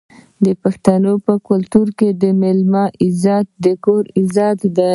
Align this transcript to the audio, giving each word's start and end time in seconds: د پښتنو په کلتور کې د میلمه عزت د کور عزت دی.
د 0.45 0.47
پښتنو 0.63 1.13
په 1.25 1.33
کلتور 1.49 1.87
کې 1.99 2.09
د 2.21 2.23
میلمه 2.41 2.83
عزت 3.05 3.47
د 3.63 3.65
کور 3.85 4.03
عزت 4.19 4.59
دی. 4.77 4.89